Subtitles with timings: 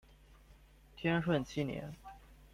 [0.95, 1.93] 天顺七年。